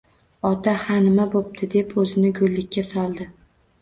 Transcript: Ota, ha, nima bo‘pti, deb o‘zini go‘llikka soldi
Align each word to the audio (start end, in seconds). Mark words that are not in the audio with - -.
Ota, 0.49 0.71
ha, 0.85 0.95
nima 1.07 1.27
bo‘pti, 1.35 1.69
deb 1.75 1.93
o‘zini 2.05 2.33
go‘llikka 2.41 2.85
soldi 2.93 3.29